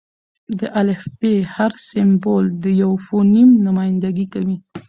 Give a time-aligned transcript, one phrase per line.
[0.59, 4.57] د الفبې: هر سېمبول د یوه فونیم نمایندګي کوي.